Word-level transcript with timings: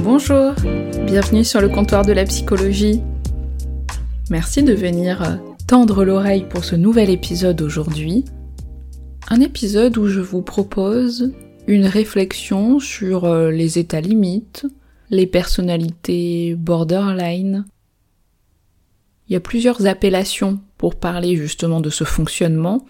Bonjour, 0.00 0.54
bienvenue 1.04 1.44
sur 1.44 1.60
le 1.60 1.68
comptoir 1.68 2.04
de 2.04 2.12
la 2.12 2.24
psychologie. 2.24 3.02
Merci 4.30 4.62
de 4.62 4.72
venir 4.72 5.38
tendre 5.68 6.04
l'oreille 6.04 6.46
pour 6.48 6.64
ce 6.64 6.74
nouvel 6.74 7.10
épisode 7.10 7.60
aujourd'hui. 7.60 8.24
Un 9.28 9.40
épisode 9.40 9.96
où 9.98 10.08
je 10.08 10.20
vous 10.20 10.42
propose 10.42 11.32
une 11.66 11.86
réflexion 11.86 12.80
sur 12.80 13.26
euh, 13.26 13.50
les 13.50 13.78
états 13.78 14.00
limites, 14.00 14.66
les 15.10 15.26
personnalités 15.26 16.54
borderline. 16.54 17.66
Il 19.28 19.34
y 19.34 19.36
a 19.36 19.40
plusieurs 19.40 19.86
appellations 19.86 20.58
pour 20.78 20.96
parler 20.96 21.36
justement 21.36 21.80
de 21.80 21.90
ce 21.90 22.04
fonctionnement. 22.04 22.86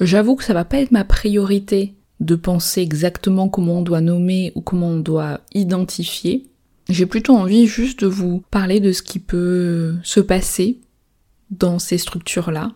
J'avoue 0.00 0.36
que 0.36 0.44
ça 0.44 0.54
va 0.54 0.64
pas 0.64 0.78
être 0.78 0.92
ma 0.92 1.04
priorité 1.04 1.94
de 2.20 2.34
penser 2.34 2.80
exactement 2.80 3.48
comment 3.48 3.78
on 3.78 3.82
doit 3.82 4.00
nommer 4.00 4.52
ou 4.54 4.60
comment 4.60 4.88
on 4.88 4.98
doit 4.98 5.40
identifier. 5.54 6.46
J'ai 6.88 7.06
plutôt 7.06 7.36
envie 7.36 7.66
juste 7.66 8.00
de 8.00 8.06
vous 8.06 8.42
parler 8.50 8.80
de 8.80 8.92
ce 8.92 9.02
qui 9.02 9.18
peut 9.18 9.94
se 10.02 10.20
passer 10.20 10.80
dans 11.50 11.78
ces 11.78 11.98
structures-là. 11.98 12.72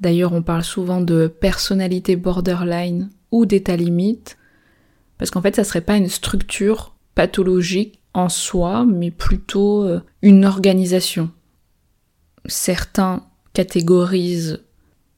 D'ailleurs, 0.00 0.32
on 0.32 0.42
parle 0.42 0.64
souvent 0.64 1.00
de 1.00 1.28
personnalité 1.28 2.16
borderline 2.16 3.10
ou 3.30 3.46
d'état 3.46 3.76
limite, 3.76 4.36
parce 5.18 5.30
qu'en 5.30 5.42
fait, 5.42 5.56
ça 5.56 5.64
serait 5.64 5.80
pas 5.80 5.96
une 5.96 6.08
structure 6.08 6.94
pathologique 7.14 8.00
en 8.12 8.28
soi, 8.28 8.84
mais 8.84 9.10
plutôt 9.10 9.84
euh, 9.84 10.00
une 10.22 10.44
organisation. 10.44 11.30
Certains 12.46 13.24
catégorisent 13.52 14.60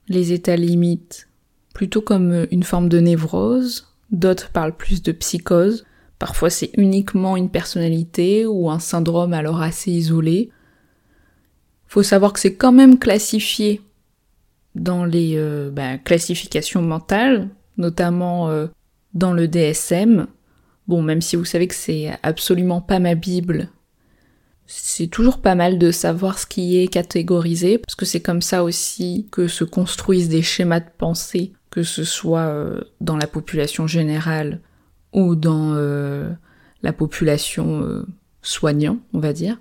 les 0.09 0.33
états 0.33 0.56
limites 0.56 1.28
plutôt 1.77 2.00
comme 2.00 2.32
euh, 2.32 2.46
une 2.50 2.62
forme 2.62 2.88
de 2.88 2.98
névrose, 3.00 3.86
d'autres 4.10 4.48
parlent 4.48 4.74
plus 4.74 5.02
de 5.02 5.12
psychose, 5.12 5.84
parfois 6.19 6.48
c'est 6.48 6.70
uniquement 6.78 7.36
une 7.36 7.50
personnalité 7.50 8.46
ou 8.46 8.70
un 8.70 8.78
syndrome 8.78 9.34
alors 9.34 9.60
assez 9.60 9.91
isolé. 9.91 10.48
Faut 11.86 12.02
savoir 12.02 12.32
que 12.32 12.41
c'est 12.41 12.54
quand 12.54 12.72
même 12.72 12.98
classifié 12.98 13.82
dans 14.74 15.04
les 15.04 15.34
euh, 15.36 15.70
ben, 15.70 15.98
classifications 15.98 16.80
mentales, 16.80 17.50
notamment 17.77 18.48
euh, 18.48 18.69
dans 19.12 19.34
le 19.34 19.47
DSM. 19.47 20.28
Bon, 20.88 21.02
même 21.02 21.20
si 21.20 21.36
vous 21.36 21.44
savez 21.44 21.66
que 21.66 21.74
c'est 21.74 22.10
absolument 22.22 22.80
pas 22.80 23.00
ma 23.00 23.14
Bible, 23.14 23.69
c'est 24.64 25.08
toujours 25.08 25.42
pas 25.42 25.54
mal 25.54 25.78
de 25.78 25.91
savoir 25.91 26.38
ce 26.38 26.47
qui 26.47 26.78
est 26.78 26.88
catégorisé, 26.88 27.77
parce 27.77 27.97
que 27.97 28.06
c'est 28.06 28.22
comme 28.22 28.41
ça 28.41 28.64
aussi 28.64 29.28
que 29.30 29.47
se 29.47 29.64
construisent 29.64 30.30
des 30.30 30.42
schémas 30.42 30.81
de 30.81 30.88
pensée 30.97 31.53
que 31.76 31.82
ce 31.82 32.04
soit 32.04 32.48
euh, 32.48 32.81
dans 33.03 33.19
la 33.19 33.26
population 33.26 33.87
générale 33.87 34.62
ou 35.12 35.37
dans 35.37 35.75
euh, 35.75 36.31
la 36.81 36.94
population 36.94 37.82
euh, 37.82 38.06
soignant, 38.41 38.97
on 39.12 39.19
va 39.19 39.34
dire, 39.34 39.59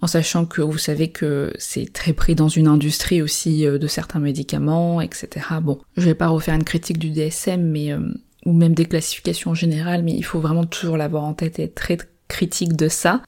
en 0.00 0.06
sachant 0.06 0.46
que 0.46 0.62
vous 0.62 0.78
savez 0.78 1.10
que 1.10 1.52
c'est 1.58 1.92
très 1.92 2.12
pris 2.12 2.36
dans 2.36 2.46
une 2.46 2.68
industrie 2.68 3.20
aussi 3.20 3.64
de 3.64 3.86
certains 3.88 4.20
médicaments, 4.20 5.00
etc. 5.00 5.44
Bon, 5.60 5.80
je 5.96 6.04
vais 6.04 6.14
pas 6.14 6.28
refaire 6.28 6.54
une 6.54 6.62
critique 6.62 6.98
du 6.98 7.10
DSM, 7.10 7.60
mais 7.60 7.92
ou 8.44 8.52
même 8.52 8.74
des 8.74 8.84
classifications 8.84 9.54
générales, 9.54 10.04
mais 10.04 10.12
il 10.12 10.24
faut 10.24 10.38
vraiment 10.38 10.66
toujours 10.66 10.96
l'avoir 10.96 11.24
en 11.24 11.34
tête 11.34 11.58
et 11.58 11.64
être 11.64 11.74
très 11.74 11.98
critique 12.28 12.76
de 12.76 12.88
ça 12.88 13.22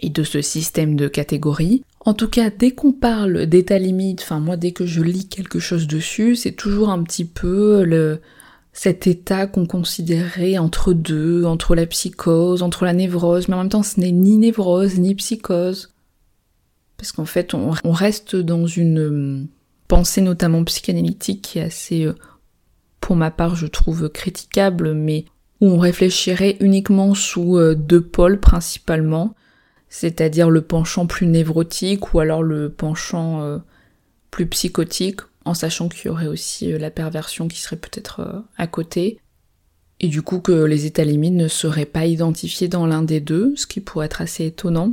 et 0.00 0.10
de 0.10 0.24
ce 0.24 0.42
système 0.42 0.94
de 0.94 1.08
catégories. 1.08 1.84
En 2.00 2.14
tout 2.14 2.28
cas, 2.28 2.50
dès 2.50 2.70
qu'on 2.70 2.92
parle 2.92 3.46
d'état 3.46 3.78
limite, 3.78 4.22
enfin 4.22 4.40
moi 4.40 4.56
dès 4.56 4.72
que 4.72 4.86
je 4.86 5.02
lis 5.02 5.28
quelque 5.28 5.58
chose 5.58 5.86
dessus, 5.86 6.36
c'est 6.36 6.52
toujours 6.52 6.90
un 6.90 7.02
petit 7.02 7.24
peu 7.24 7.82
le 7.84 8.20
cet 8.72 9.08
état 9.08 9.48
qu'on 9.48 9.66
considérait 9.66 10.56
entre 10.56 10.92
deux, 10.92 11.44
entre 11.44 11.74
la 11.74 11.86
psychose, 11.86 12.62
entre 12.62 12.84
la 12.84 12.92
névrose, 12.92 13.48
mais 13.48 13.54
en 13.54 13.58
même 13.58 13.68
temps 13.68 13.82
ce 13.82 13.98
n'est 13.98 14.12
ni 14.12 14.38
névrose 14.38 14.98
ni 15.00 15.16
psychose. 15.16 15.92
Parce 16.96 17.10
qu'en 17.10 17.24
fait 17.24 17.54
on, 17.54 17.72
on, 17.82 17.92
reste 17.92 18.36
dans 18.36 18.66
une 18.66 19.00
euh, 19.00 19.44
pensée 19.88 20.20
notamment 20.20 20.62
psychanalytique 20.62 21.42
qui 21.42 21.58
est 21.58 21.62
assez, 21.62 22.04
euh, 22.04 22.14
pour 23.00 23.16
ma 23.16 23.32
part 23.32 23.56
je 23.56 23.66
trouve 23.66 24.08
critiquable, 24.08 24.94
mais 24.94 25.24
où 25.60 25.66
on 25.66 25.78
réfléchirait 25.78 26.56
uniquement 26.60 27.14
sous 27.14 27.56
euh, 27.56 27.74
deux 27.74 28.02
pôles 28.02 28.38
principalement, 28.38 29.34
c'est-à-dire 29.90 30.50
le 30.50 30.62
penchant 30.62 31.06
plus 31.06 31.26
névrotique 31.26 32.14
ou 32.14 32.20
alors 32.20 32.42
le 32.42 32.70
penchant 32.70 33.42
euh, 33.42 33.58
plus 34.30 34.46
psychotique, 34.46 35.20
en 35.44 35.54
sachant 35.54 35.88
qu'il 35.88 36.06
y 36.06 36.08
aurait 36.08 36.26
aussi 36.26 36.72
euh, 36.72 36.78
la 36.78 36.90
perversion 36.90 37.48
qui 37.48 37.60
serait 37.60 37.76
peut-être 37.76 38.20
euh, 38.20 38.40
à 38.56 38.66
côté, 38.66 39.18
et 40.00 40.08
du 40.08 40.22
coup 40.22 40.40
que 40.40 40.52
les 40.52 40.86
états 40.86 41.04
limites 41.04 41.34
ne 41.34 41.48
seraient 41.48 41.86
pas 41.86 42.06
identifiés 42.06 42.68
dans 42.68 42.86
l'un 42.86 43.02
des 43.02 43.20
deux, 43.20 43.54
ce 43.56 43.66
qui 43.66 43.80
pourrait 43.80 44.06
être 44.06 44.20
assez 44.20 44.46
étonnant. 44.46 44.92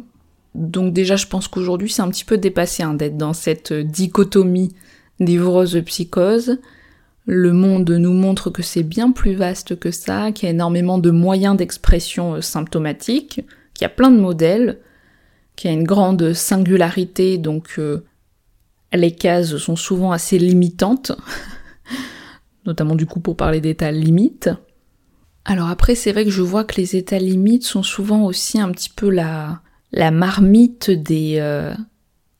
Donc 0.55 0.94
déjà 0.94 1.16
je 1.16 1.28
pense 1.28 1.47
qu'aujourd'hui 1.47 1.89
c'est 1.89 2.01
un 2.01 2.09
petit 2.09 2.25
peu 2.25 2.38
dépassé 2.38 2.81
hein, 2.81 2.94
d'être 2.94 3.17
dans 3.17 3.34
cette 3.34 3.73
dichotomie 3.73 4.73
névrose-psychose. 5.19 6.59
Le 7.28 7.51
monde 7.51 7.89
nous 7.89 8.13
montre 8.13 8.50
que 8.50 8.63
c'est 8.63 8.84
bien 8.84 9.11
plus 9.11 9.34
vaste 9.34 9.78
que 9.78 9.91
ça, 9.91 10.31
qu'il 10.31 10.45
y 10.45 10.47
a 10.47 10.53
énormément 10.53 10.97
de 10.97 11.11
moyens 11.11 11.57
d'expression 11.57 12.41
symptomatiques, 12.41 13.41
qu'il 13.73 13.81
y 13.81 13.85
a 13.85 13.89
plein 13.89 14.11
de 14.11 14.19
modèles, 14.19 14.79
qui 15.55 15.67
a 15.67 15.71
une 15.71 15.83
grande 15.83 16.33
singularité, 16.33 17.38
donc 17.38 17.75
euh, 17.77 18.03
les 18.93 19.11
cases 19.11 19.57
sont 19.57 19.75
souvent 19.75 20.11
assez 20.11 20.38
limitantes, 20.38 21.11
notamment 22.66 22.95
du 22.95 23.05
coup 23.05 23.19
pour 23.19 23.38
parler 23.38 23.61
d'états 23.61 23.91
limites. 23.91 24.49
Alors 25.45 25.69
après, 25.69 25.95
c'est 25.95 26.11
vrai 26.11 26.25
que 26.25 26.31
je 26.31 26.41
vois 26.41 26.63
que 26.63 26.75
les 26.75 26.95
états 26.95 27.19
limites 27.19 27.63
sont 27.63 27.83
souvent 27.83 28.25
aussi 28.25 28.59
un 28.59 28.71
petit 28.71 28.89
peu 28.89 29.09
la, 29.09 29.61
la 29.91 30.11
marmite 30.11 30.89
des 30.89 31.35
euh, 31.39 31.73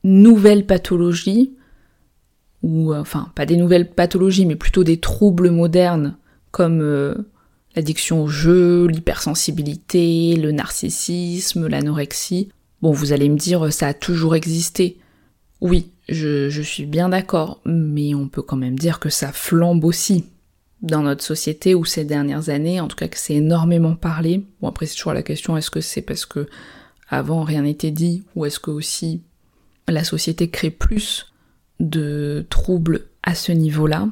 nouvelles 0.04 0.66
pathologies, 0.66 1.52
ou 2.62 2.92
euh, 2.92 3.00
enfin 3.00 3.30
pas 3.34 3.46
des 3.46 3.56
nouvelles 3.56 3.90
pathologies, 3.90 4.46
mais 4.46 4.56
plutôt 4.56 4.84
des 4.84 4.98
troubles 4.98 5.50
modernes 5.50 6.16
comme 6.50 6.80
l'addiction 7.76 8.22
au 8.22 8.28
jeu, 8.28 8.86
l'hypersensibilité, 8.86 10.36
le 10.36 10.52
narcissisme, 10.52 11.66
l'anorexie. 11.66 12.48
Bon, 12.82 12.92
vous 12.92 13.12
allez 13.12 13.28
me 13.28 13.38
dire, 13.38 13.72
ça 13.72 13.88
a 13.88 13.94
toujours 13.94 14.34
existé. 14.34 14.98
Oui, 15.60 15.90
je, 16.08 16.62
suis 16.62 16.86
bien 16.86 17.08
d'accord, 17.08 17.60
mais 17.64 18.14
on 18.14 18.28
peut 18.28 18.42
quand 18.42 18.56
même 18.56 18.78
dire 18.78 19.00
que 19.00 19.08
ça 19.08 19.32
flambe 19.32 19.84
aussi 19.84 20.26
dans 20.82 21.02
notre 21.02 21.24
société 21.24 21.74
ou 21.74 21.84
ces 21.84 22.04
dernières 22.04 22.50
années, 22.50 22.80
en 22.80 22.88
tout 22.88 22.96
cas 22.96 23.08
que 23.08 23.18
c'est 23.18 23.34
énormément 23.34 23.96
parlé. 23.96 24.44
Bon 24.60 24.68
après 24.68 24.86
c'est 24.86 24.94
toujours 24.94 25.14
la 25.14 25.22
question, 25.22 25.56
est-ce 25.56 25.70
que 25.70 25.80
c'est 25.80 26.02
parce 26.02 26.26
que 26.26 26.46
avant 27.08 27.42
rien 27.42 27.62
n'était 27.62 27.90
dit, 27.90 28.24
ou 28.34 28.44
est-ce 28.44 28.60
que 28.60 28.70
aussi 28.70 29.22
la 29.88 30.04
société 30.04 30.50
crée 30.50 30.70
plus 30.70 31.32
de 31.80 32.46
troubles 32.50 33.06
à 33.22 33.34
ce 33.34 33.52
niveau-là? 33.52 34.08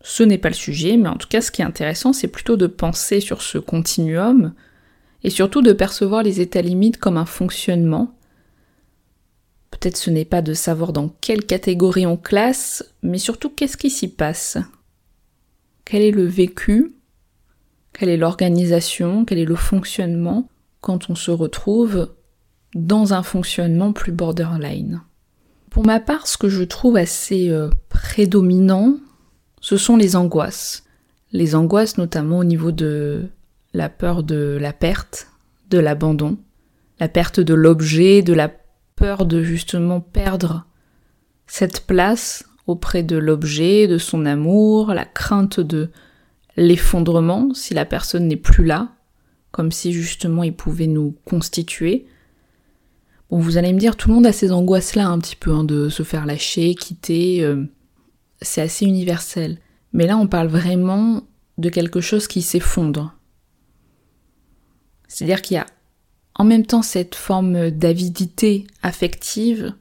Ce 0.00 0.22
n'est 0.22 0.38
pas 0.38 0.50
le 0.50 0.54
sujet, 0.54 0.96
mais 0.96 1.08
en 1.08 1.16
tout 1.16 1.28
cas 1.28 1.40
ce 1.40 1.50
qui 1.50 1.62
est 1.62 1.66
intéressant 1.66 2.12
c'est 2.12 2.28
plutôt 2.28 2.56
de 2.56 2.68
penser 2.68 3.20
sur 3.20 3.42
ce 3.42 3.58
continuum, 3.58 4.54
et 5.24 5.30
surtout 5.30 5.62
de 5.62 5.72
percevoir 5.72 6.22
les 6.22 6.40
états 6.40 6.62
limites 6.62 6.98
comme 6.98 7.16
un 7.16 7.26
fonctionnement. 7.26 8.14
Peut-être 9.70 9.96
ce 9.96 10.10
n'est 10.10 10.24
pas 10.24 10.42
de 10.42 10.54
savoir 10.54 10.92
dans 10.92 11.08
quelle 11.20 11.44
catégorie 11.44 12.06
on 12.06 12.16
classe, 12.16 12.84
mais 13.02 13.18
surtout 13.18 13.50
qu'est-ce 13.50 13.76
qui 13.76 13.90
s'y 13.90 14.08
passe? 14.08 14.58
Quel 15.84 16.02
est 16.02 16.10
le 16.10 16.26
vécu? 16.26 16.94
Quelle 17.92 18.08
est 18.08 18.16
l'organisation? 18.16 19.24
Quel 19.24 19.38
est 19.38 19.44
le 19.44 19.56
fonctionnement 19.56 20.48
quand 20.80 21.10
on 21.10 21.14
se 21.14 21.30
retrouve 21.30 22.10
dans 22.74 23.12
un 23.12 23.22
fonctionnement 23.22 23.92
plus 23.92 24.12
borderline? 24.12 25.02
Pour 25.70 25.84
ma 25.84 26.00
part, 26.00 26.26
ce 26.26 26.38
que 26.38 26.48
je 26.48 26.64
trouve 26.64 26.96
assez 26.96 27.50
euh, 27.50 27.68
prédominant, 27.88 28.96
ce 29.60 29.76
sont 29.76 29.96
les 29.96 30.16
angoisses. 30.16 30.84
Les 31.32 31.54
angoisses 31.54 31.98
notamment 31.98 32.38
au 32.38 32.44
niveau 32.44 32.72
de 32.72 33.28
la 33.78 33.88
peur 33.88 34.24
de 34.24 34.58
la 34.60 34.72
perte, 34.72 35.28
de 35.70 35.78
l'abandon, 35.78 36.36
la 36.98 37.08
perte 37.08 37.38
de 37.38 37.54
l'objet, 37.54 38.22
de 38.22 38.32
la 38.32 38.50
peur 38.96 39.24
de 39.24 39.44
justement 39.44 40.00
perdre 40.00 40.66
cette 41.46 41.86
place 41.86 42.44
auprès 42.66 43.04
de 43.04 43.16
l'objet, 43.16 43.86
de 43.86 43.96
son 43.96 44.26
amour, 44.26 44.92
la 44.94 45.04
crainte 45.04 45.60
de 45.60 45.90
l'effondrement 46.56 47.54
si 47.54 47.72
la 47.72 47.84
personne 47.84 48.26
n'est 48.26 48.36
plus 48.36 48.64
là, 48.64 48.88
comme 49.52 49.70
si 49.70 49.92
justement 49.92 50.42
il 50.42 50.56
pouvait 50.56 50.88
nous 50.88 51.14
constituer. 51.24 52.06
Vous 53.30 53.58
allez 53.58 53.72
me 53.72 53.78
dire, 53.78 53.94
tout 53.94 54.08
le 54.08 54.14
monde 54.16 54.26
a 54.26 54.32
ces 54.32 54.50
angoisses-là 54.50 55.06
un 55.06 55.20
petit 55.20 55.36
peu, 55.36 55.52
hein, 55.52 55.62
de 55.62 55.88
se 55.88 56.02
faire 56.02 56.26
lâcher, 56.26 56.74
quitter, 56.74 57.44
euh, 57.44 57.62
c'est 58.42 58.62
assez 58.62 58.86
universel. 58.86 59.58
Mais 59.92 60.08
là, 60.08 60.16
on 60.16 60.26
parle 60.26 60.48
vraiment 60.48 61.22
de 61.58 61.68
quelque 61.68 62.00
chose 62.00 62.26
qui 62.26 62.42
s'effondre. 62.42 63.17
C'est-à-dire 65.08 65.42
qu'il 65.42 65.56
y 65.56 65.58
a 65.58 65.66
en 66.34 66.44
même 66.44 66.64
temps 66.64 66.82
cette 66.82 67.16
forme 67.16 67.70
d'avidité 67.70 68.66
affective, 68.82 69.74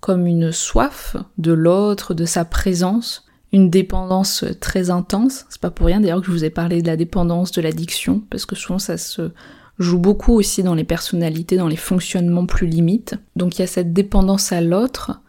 comme 0.00 0.26
une 0.26 0.52
soif 0.52 1.16
de 1.38 1.52
l'autre, 1.52 2.14
de 2.14 2.24
sa 2.24 2.44
présence, 2.44 3.26
une 3.52 3.70
dépendance 3.70 4.44
très 4.60 4.90
intense. 4.90 5.46
C'est 5.48 5.60
pas 5.60 5.70
pour 5.70 5.86
rien 5.86 6.00
d'ailleurs 6.00 6.20
que 6.20 6.26
je 6.26 6.30
vous 6.30 6.44
ai 6.44 6.50
parlé 6.50 6.82
de 6.82 6.86
la 6.86 6.96
dépendance, 6.96 7.50
de 7.50 7.60
l'addiction, 7.60 8.22
parce 8.30 8.46
que 8.46 8.54
souvent 8.54 8.78
ça 8.78 8.98
se 8.98 9.32
joue 9.78 9.98
beaucoup 9.98 10.32
aussi 10.34 10.62
dans 10.62 10.74
les 10.74 10.84
personnalités, 10.84 11.56
dans 11.56 11.68
les 11.68 11.76
fonctionnements 11.76 12.46
plus 12.46 12.66
limites. 12.66 13.16
Donc 13.34 13.56
il 13.56 13.62
y 13.62 13.64
a 13.64 13.68
cette 13.68 13.92
dépendance 13.92 14.52
à 14.52 14.60
l'autre, 14.60 15.20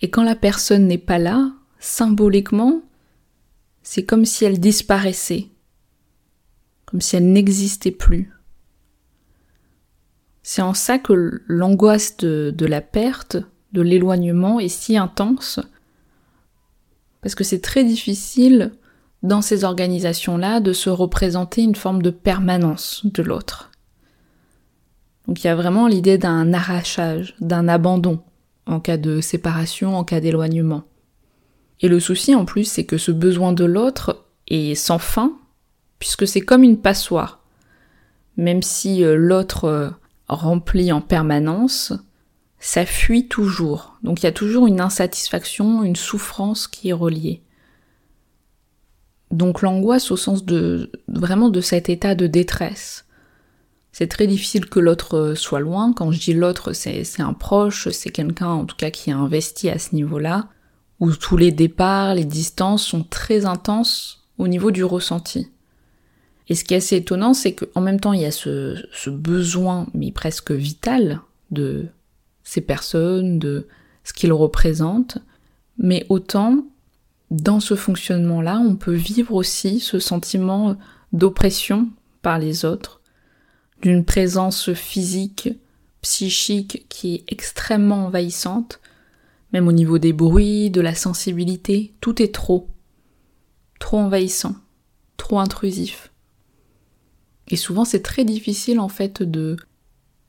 et 0.00 0.10
quand 0.10 0.24
la 0.24 0.34
personne 0.34 0.86
n'est 0.86 0.98
pas 0.98 1.18
là, 1.18 1.52
symboliquement, 1.78 2.82
c'est 3.82 4.04
comme 4.04 4.24
si 4.24 4.44
elle 4.44 4.58
disparaissait, 4.58 5.48
comme 6.86 7.00
si 7.00 7.16
elle 7.16 7.30
n'existait 7.32 7.90
plus. 7.90 8.32
C'est 10.42 10.62
en 10.62 10.74
ça 10.74 10.98
que 10.98 11.42
l'angoisse 11.46 12.16
de, 12.16 12.66
la 12.66 12.80
perte, 12.80 13.36
de 13.72 13.82
l'éloignement 13.82 14.58
est 14.58 14.68
si 14.68 14.96
intense, 14.96 15.60
parce 17.20 17.34
que 17.34 17.44
c'est 17.44 17.60
très 17.60 17.84
difficile 17.84 18.72
dans 19.22 19.42
ces 19.42 19.64
organisations-là 19.64 20.60
de 20.60 20.72
se 20.72 20.88
représenter 20.88 21.62
une 21.62 21.74
forme 21.74 22.00
de 22.00 22.10
permanence 22.10 23.02
de 23.04 23.22
l'autre. 23.22 23.70
Donc 25.28 25.44
il 25.44 25.46
y 25.46 25.50
a 25.50 25.54
vraiment 25.54 25.86
l'idée 25.86 26.16
d'un 26.16 26.54
arrachage, 26.54 27.34
d'un 27.40 27.68
abandon 27.68 28.20
en 28.66 28.80
cas 28.80 28.96
de 28.96 29.20
séparation, 29.20 29.96
en 29.96 30.04
cas 30.04 30.20
d'éloignement. 30.20 30.84
Et 31.80 31.88
le 31.88 32.00
souci 32.00 32.34
en 32.34 32.44
plus, 32.44 32.64
c'est 32.64 32.84
que 32.84 32.98
ce 32.98 33.10
besoin 33.10 33.52
de 33.52 33.64
l'autre 33.64 34.26
est 34.48 34.74
sans 34.74 34.98
fin, 34.98 35.38
puisque 35.98 36.26
c'est 36.26 36.40
comme 36.40 36.62
une 36.62 36.80
passoire. 36.80 37.42
Même 38.36 38.62
si 38.62 39.04
euh, 39.04 39.16
l'autre 39.16 39.99
remplit 40.34 40.92
en 40.92 41.00
permanence, 41.00 41.92
ça 42.58 42.86
fuit 42.86 43.28
toujours. 43.28 43.98
Donc 44.02 44.22
il 44.22 44.24
y 44.24 44.28
a 44.28 44.32
toujours 44.32 44.66
une 44.66 44.80
insatisfaction, 44.80 45.82
une 45.82 45.96
souffrance 45.96 46.68
qui 46.68 46.90
est 46.90 46.94
reliée. 46.94 47.42
Donc 49.30 49.62
l'angoisse 49.62 50.10
au 50.10 50.16
sens 50.16 50.44
de 50.44 50.90
vraiment 51.08 51.50
de 51.50 51.60
cet 51.60 51.88
état 51.88 52.14
de 52.14 52.26
détresse. 52.26 53.06
C'est 53.92 54.06
très 54.06 54.26
difficile 54.26 54.66
que 54.66 54.78
l'autre 54.78 55.16
euh, 55.16 55.34
soit 55.34 55.60
loin. 55.60 55.92
Quand 55.92 56.12
je 56.12 56.20
dis 56.20 56.32
l'autre, 56.32 56.72
c'est 56.72 57.20
un 57.20 57.32
proche, 57.32 57.88
c'est 57.90 58.10
quelqu'un 58.10 58.48
en 58.48 58.64
tout 58.64 58.76
cas 58.76 58.90
qui 58.90 59.10
a 59.10 59.16
investi 59.16 59.68
à 59.68 59.78
ce 59.78 59.94
niveau-là, 59.94 60.48
où 61.00 61.10
tous 61.12 61.36
les 61.36 61.50
départs, 61.50 62.14
les 62.14 62.24
distances 62.24 62.84
sont 62.84 63.02
très 63.02 63.46
intenses 63.46 64.28
au 64.38 64.46
niveau 64.46 64.70
du 64.70 64.84
ressenti. 64.84 65.50
Et 66.50 66.56
ce 66.56 66.64
qui 66.64 66.74
est 66.74 66.78
assez 66.78 66.96
étonnant, 66.96 67.32
c'est 67.32 67.54
qu'en 67.54 67.80
même 67.80 68.00
temps, 68.00 68.12
il 68.12 68.22
y 68.22 68.26
a 68.26 68.32
ce, 68.32 69.08
besoin, 69.08 69.86
mais 69.94 70.10
presque 70.10 70.50
vital, 70.50 71.20
de 71.52 71.86
ces 72.42 72.60
personnes, 72.60 73.38
de 73.38 73.68
ce 74.02 74.12
qu'ils 74.12 74.32
représentent, 74.32 75.18
mais 75.78 76.04
autant 76.08 76.64
dans 77.30 77.60
ce 77.60 77.76
fonctionnement-là, 77.76 78.58
on 78.58 78.74
peut 78.74 78.94
vivre 78.94 79.34
aussi 79.34 79.78
ce 79.78 80.00
sentiment 80.00 80.76
d'oppression 81.12 81.88
par 82.20 82.40
les 82.40 82.64
autres, 82.64 83.00
d'une 83.82 84.04
présence 84.04 84.72
physique, 84.72 85.50
psychique 86.02 86.86
qui 86.88 87.14
est 87.14 87.24
extrêmement 87.28 88.06
envahissante, 88.06 88.80
même 89.52 89.68
au 89.68 89.72
niveau 89.72 89.98
des 89.98 90.12
bruits, 90.12 90.70
de 90.70 90.80
la 90.80 90.96
sensibilité, 90.96 91.94
tout 92.00 92.20
est 92.20 92.34
trop, 92.34 92.68
trop 93.78 93.98
envahissant, 93.98 94.56
trop 95.16 95.38
intrusif. 95.38 96.09
Et 97.50 97.56
souvent 97.56 97.84
c'est 97.84 98.02
très 98.02 98.24
difficile 98.24 98.80
en 98.80 98.88
fait 98.88 99.22
de 99.22 99.56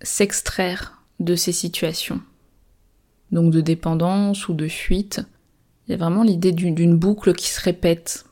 s'extraire 0.01 1.01
de 1.19 1.35
ces 1.35 1.51
situations. 1.51 2.21
Donc 3.31 3.51
de 3.51 3.61
dépendance 3.61 4.49
ou 4.49 4.53
de 4.53 4.67
fuite. 4.67 5.21
Il 5.87 5.91
y 5.91 5.93
a 5.93 5.97
vraiment 5.97 6.23
l'idée 6.23 6.51
d'une 6.51 6.97
boucle 6.97 7.33
qui 7.33 7.47
se 7.47 7.61
répète. 7.61 8.25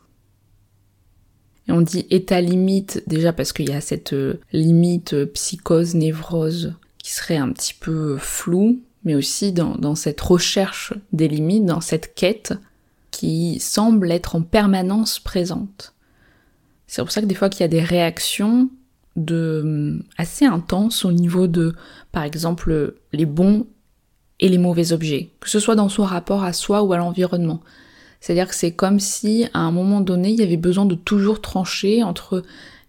Et 1.67 1.71
on 1.71 1.81
dit 1.81 2.05
état 2.09 2.41
limite 2.41 3.03
déjà 3.07 3.31
parce 3.31 3.53
qu'il 3.53 3.69
y 3.69 3.73
a 3.73 3.81
cette 3.81 4.13
euh, 4.13 4.39
limite 4.51 5.13
euh, 5.13 5.25
psychose, 5.27 5.93
névrose 5.93 6.73
qui 6.97 7.11
serait 7.11 7.37
un 7.37 7.51
petit 7.51 7.75
peu 7.75 8.17
floue, 8.17 8.81
mais 9.03 9.15
aussi 9.15 9.51
dans, 9.51 9.75
dans 9.75 9.95
cette 9.95 10.19
recherche 10.19 10.93
des 11.13 11.27
limites, 11.27 11.65
dans 11.65 11.81
cette 11.81 12.15
quête 12.15 12.53
qui 13.11 13.59
semble 13.59 14.11
être 14.11 14.35
en 14.35 14.41
permanence 14.41 15.19
présente. 15.19 15.93
C'est 16.87 17.03
pour 17.03 17.11
ça 17.11 17.21
que 17.21 17.27
des 17.27 17.35
fois 17.35 17.49
qu'il 17.49 17.61
y 17.61 17.65
a 17.65 17.67
des 17.67 17.83
réactions 17.83 18.69
de 19.15 19.99
assez 20.17 20.45
intense 20.45 21.05
au 21.05 21.11
niveau 21.11 21.47
de, 21.47 21.75
par 22.11 22.23
exemple, 22.23 22.95
les 23.11 23.25
bons 23.25 23.67
et 24.39 24.49
les 24.49 24.57
mauvais 24.57 24.93
objets, 24.93 25.31
que 25.39 25.49
ce 25.49 25.59
soit 25.59 25.75
dans 25.75 25.89
son 25.89 26.03
rapport 26.03 26.43
à 26.43 26.53
soi 26.53 26.83
ou 26.83 26.93
à 26.93 26.97
l'environnement. 26.97 27.61
C'est-à-dire 28.21 28.47
que 28.47 28.55
c'est 28.55 28.73
comme 28.73 28.99
si, 28.99 29.45
à 29.53 29.59
un 29.59 29.71
moment 29.71 30.01
donné, 30.01 30.29
il 30.31 30.39
y 30.39 30.43
avait 30.43 30.57
besoin 30.57 30.85
de 30.85 30.95
toujours 30.95 31.41
trancher 31.41 32.03
entre 32.03 32.43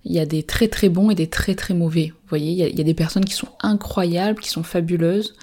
il 0.04 0.12
y 0.12 0.18
a 0.18 0.26
des 0.26 0.42
très 0.42 0.68
très 0.68 0.88
bons 0.88 1.10
et 1.10 1.14
des 1.14 1.28
très 1.28 1.54
très 1.54 1.74
mauvais. 1.74 2.08
Vous 2.08 2.28
voyez, 2.28 2.52
il 2.52 2.56
y, 2.56 2.62
a, 2.62 2.68
il 2.68 2.78
y 2.78 2.80
a 2.80 2.84
des 2.84 2.94
personnes 2.94 3.24
qui 3.24 3.34
sont 3.34 3.48
incroyables, 3.60 4.40
qui 4.40 4.48
sont 4.48 4.62
fabuleuses, 4.62 5.34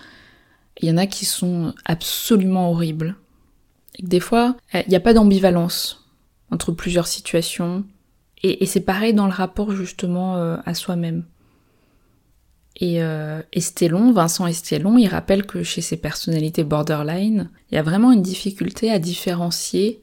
il 0.82 0.90
y 0.90 0.92
en 0.92 0.98
a 0.98 1.08
qui 1.08 1.26
sont 1.26 1.74
absolument 1.86 2.72
horribles. 2.72 3.16
Et 3.96 4.04
que 4.04 4.08
des 4.08 4.20
fois, 4.20 4.56
il 4.74 4.90
n'y 4.90 4.96
a 4.96 5.02
pas 5.02 5.14
d'ambivalence 5.14 6.06
entre 6.52 6.72
plusieurs 6.72 7.08
situations, 7.08 7.84
et, 8.44 8.66
c'est 8.66 8.82
pareil 8.82 9.14
dans 9.14 9.26
le 9.26 9.34
rapport 9.34 9.72
justement 9.72 10.38
euh, 10.38 10.58
à 10.66 10.74
soi-même. 10.74 11.24
Et 12.80 13.02
euh, 13.02 13.42
Vincent 14.14 14.46
Estelon, 14.46 14.98
il 14.98 15.08
rappelle 15.08 15.46
que 15.46 15.64
chez 15.64 15.82
ces 15.82 15.98
personnalités 15.98 16.64
borderline, 16.64 17.50
il 17.72 17.76
y 17.76 17.78
a 17.80 17.84
vraiment 17.84 18.12
une 18.12 18.22
difficulté 18.22 18.92
à 18.92 19.00
différencier 19.00 20.02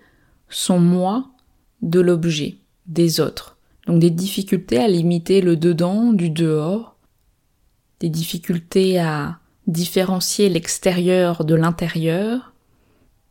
son 0.49 0.81
moi 0.81 1.31
de 1.83 2.01
l'objet, 2.01 2.57
des 2.87 3.21
autres. 3.21 3.57
Donc 3.87 4.01
des 4.01 4.11
difficultés 4.11 4.79
à 4.79 4.89
limiter 4.89 5.41
le 5.41 5.57
dedans 5.57 6.13
du 6.13 6.31
dehors, 6.31 6.97
des 8.01 8.09
difficultés 8.09 8.99
à 8.99 9.39
différencier 9.69 10.49
l'extérieur 10.49 11.45
de 11.45 11.55
l'intérieur. 11.55 12.53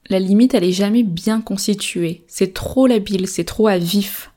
La 0.10 0.20
limite, 0.20 0.54
elle 0.54 0.64
est 0.64 0.72
jamais 0.72 1.04
bien 1.04 1.42
constituée. 1.42 2.24
C'est 2.28 2.54
trop 2.54 2.88
labile, 2.88 3.28
c'est 3.28 3.44
trop 3.44 3.68
à 3.68 3.78
vif 3.78 4.33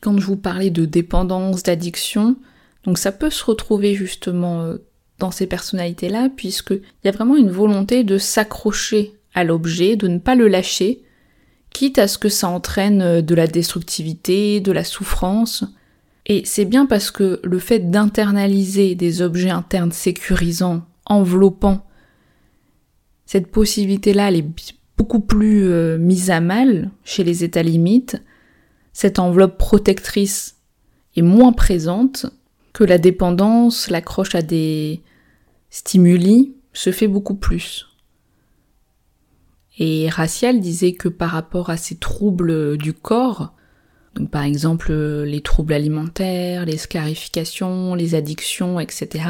quand 0.00 0.18
je 0.18 0.26
vous 0.26 0.36
parlais 0.36 0.70
de 0.70 0.84
dépendance, 0.84 1.62
d'addiction, 1.62 2.36
donc 2.84 2.98
ça 2.98 3.12
peut 3.12 3.30
se 3.30 3.44
retrouver 3.44 3.94
justement 3.94 4.62
euh, 4.62 4.78
dans 5.18 5.30
ces 5.30 5.46
personnalités-là, 5.46 6.30
puisqu'il 6.34 6.82
y 7.04 7.08
a 7.08 7.12
vraiment 7.12 7.36
une 7.36 7.50
volonté 7.50 8.04
de 8.04 8.18
s'accrocher 8.18 9.14
à 9.34 9.44
l'objet, 9.44 9.96
de 9.96 10.08
ne 10.08 10.18
pas 10.18 10.34
le 10.34 10.48
lâcher, 10.48 11.02
quitte 11.70 11.98
à 11.98 12.08
ce 12.08 12.18
que 12.18 12.28
ça 12.28 12.48
entraîne 12.48 13.02
euh, 13.02 13.22
de 13.22 13.34
la 13.34 13.46
destructivité, 13.46 14.60
de 14.60 14.72
la 14.72 14.84
souffrance. 14.84 15.64
Et 16.26 16.42
c'est 16.44 16.64
bien 16.64 16.86
parce 16.86 17.10
que 17.10 17.40
le 17.44 17.58
fait 17.58 17.90
d'internaliser 17.90 18.94
des 18.94 19.22
objets 19.22 19.50
internes 19.50 19.92
sécurisants, 19.92 20.82
enveloppants, 21.04 21.86
cette 23.26 23.48
possibilité-là, 23.48 24.28
elle 24.28 24.36
est 24.36 24.74
beaucoup 24.98 25.20
plus 25.20 25.68
euh, 25.68 25.98
mise 25.98 26.30
à 26.30 26.40
mal 26.40 26.90
chez 27.04 27.24
les 27.24 27.44
états 27.44 27.62
limites, 27.62 28.22
cette 28.92 29.18
enveloppe 29.18 29.58
protectrice 29.58 30.56
est 31.16 31.22
moins 31.22 31.52
présente, 31.52 32.26
que 32.72 32.84
la 32.84 32.98
dépendance, 32.98 33.90
l'accroche 33.90 34.34
à 34.34 34.42
des 34.42 35.02
stimuli 35.70 36.54
se 36.72 36.92
fait 36.92 37.08
beaucoup 37.08 37.34
plus. 37.34 37.86
Et 39.78 40.08
Racial 40.08 40.60
disait 40.60 40.92
que 40.92 41.08
par 41.08 41.30
rapport 41.30 41.70
à 41.70 41.76
ces 41.76 41.96
troubles 41.96 42.76
du 42.76 42.92
corps, 42.92 43.54
donc 44.14 44.30
par 44.30 44.42
exemple 44.42 44.92
les 44.92 45.40
troubles 45.40 45.72
alimentaires, 45.72 46.66
les 46.66 46.76
scarifications, 46.76 47.94
les 47.94 48.14
addictions, 48.14 48.80
etc., 48.80 49.24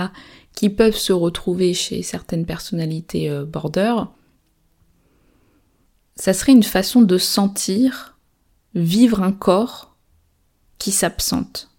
qui 0.54 0.68
peuvent 0.68 0.96
se 0.96 1.12
retrouver 1.12 1.74
chez 1.74 2.02
certaines 2.02 2.46
personnalités 2.46 3.30
euh, 3.30 3.44
border, 3.44 3.94
ça 6.16 6.32
serait 6.32 6.52
une 6.52 6.62
façon 6.62 7.02
de 7.02 7.16
sentir 7.16 8.18
vivre 8.74 9.22
un 9.22 9.32
corps 9.32 9.96
qui 10.78 10.92
s'absente. 10.92 11.70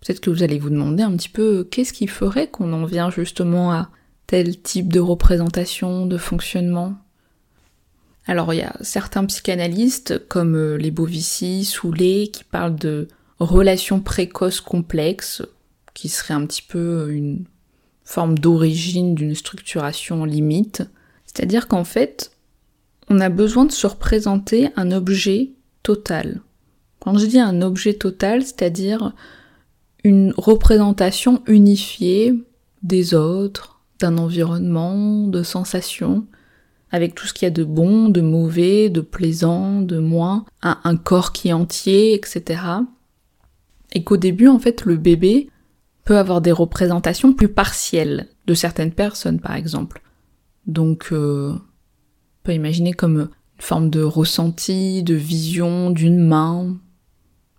Peut-être 0.00 0.20
que 0.20 0.30
vous 0.30 0.42
allez 0.42 0.58
vous 0.58 0.70
demander 0.70 1.02
un 1.02 1.16
petit 1.16 1.28
peu 1.28 1.64
qu'est-ce 1.64 1.92
qui 1.92 2.06
ferait 2.06 2.48
qu'on 2.48 2.72
en 2.72 2.84
vient 2.84 3.10
justement 3.10 3.72
à 3.72 3.90
tel 4.26 4.60
type 4.60 4.92
de 4.92 5.00
représentation, 5.00 6.06
de 6.06 6.18
fonctionnement? 6.18 6.94
Alors 8.26 8.52
il 8.54 8.58
y 8.58 8.62
a 8.62 8.76
certains 8.80 9.24
psychanalystes 9.26 10.26
comme 10.28 10.56
euh, 10.56 10.76
les 10.76 10.90
Bovici, 10.90 11.64
Soulet 11.64 12.28
qui 12.32 12.44
parlent 12.44 12.76
de 12.76 13.08
relations 13.38 14.00
précoces 14.00 14.60
complexes 14.60 15.42
qui 15.94 16.08
serait 16.08 16.34
un 16.34 16.46
petit 16.46 16.62
peu 16.62 17.10
une 17.10 17.44
forme 18.04 18.38
d'origine 18.38 19.14
d'une 19.14 19.34
structuration 19.34 20.24
limite. 20.24 20.82
C'est-à-dire 21.24 21.68
qu'en 21.68 21.84
fait, 21.84 22.32
on 23.08 23.20
a 23.20 23.28
besoin 23.28 23.64
de 23.64 23.72
se 23.72 23.86
représenter 23.86 24.68
un 24.76 24.92
objet 24.92 25.53
total. 25.84 26.40
Quand 26.98 27.16
je 27.16 27.26
dis 27.26 27.38
un 27.38 27.62
objet 27.62 27.94
total, 27.94 28.42
c'est-à-dire 28.42 29.12
une 30.02 30.34
représentation 30.36 31.42
unifiée 31.46 32.34
des 32.82 33.14
autres, 33.14 33.80
d'un 34.00 34.18
environnement, 34.18 35.28
de 35.28 35.44
sensations, 35.44 36.26
avec 36.90 37.14
tout 37.14 37.26
ce 37.26 37.34
qu'il 37.34 37.46
y 37.46 37.48
a 37.48 37.50
de 37.50 37.64
bon, 37.64 38.08
de 38.08 38.20
mauvais, 38.20 38.88
de 38.88 39.00
plaisant, 39.00 39.80
de 39.80 39.98
moins, 39.98 40.44
un, 40.62 40.78
un 40.84 40.96
corps 40.96 41.32
qui 41.32 41.48
est 41.48 41.52
entier, 41.52 42.14
etc. 42.14 42.60
Et 43.92 44.02
qu'au 44.02 44.16
début, 44.16 44.48
en 44.48 44.58
fait, 44.58 44.84
le 44.84 44.96
bébé 44.96 45.48
peut 46.04 46.18
avoir 46.18 46.40
des 46.40 46.52
représentations 46.52 47.32
plus 47.32 47.48
partielles 47.48 48.28
de 48.46 48.54
certaines 48.54 48.92
personnes, 48.92 49.40
par 49.40 49.54
exemple. 49.54 50.02
Donc, 50.66 51.08
euh, 51.12 51.52
on 51.54 51.60
peut 52.42 52.54
imaginer 52.54 52.92
comme 52.92 53.28
une 53.56 53.62
forme 53.62 53.90
de 53.90 54.02
ressenti, 54.02 55.02
de 55.02 55.14
vision 55.14 55.90
d'une 55.90 56.18
main, 56.18 56.78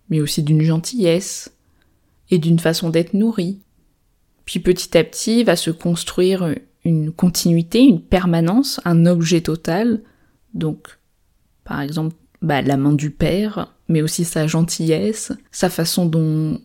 mais 0.10 0.22
aussi 0.22 0.44
d'une 0.44 0.62
gentillesse 0.62 1.54
et 2.30 2.38
d'une 2.38 2.60
façon 2.60 2.90
d'être 2.90 3.14
nourri. 3.14 3.60
Puis 4.46 4.60
petit 4.60 4.98
à 4.98 5.04
petit 5.04 5.44
va 5.44 5.56
se 5.56 5.72
construire 5.72 6.56
une 6.84 7.12
continuité, 7.12 7.82
une 7.82 8.02
permanence, 8.02 8.80
un 8.86 9.06
objet 9.06 9.42
total. 9.42 10.02
Donc, 10.54 11.00
par 11.64 11.82
exemple, 11.82 12.16
bah, 12.42 12.62
la 12.62 12.78
main 12.78 12.94
du 12.94 13.10
père, 13.10 13.74
mais 13.88 14.02
aussi 14.02 14.24
sa 14.24 14.46
gentillesse, 14.46 15.34
sa 15.52 15.70
façon 15.70 16.06
dont 16.06 16.62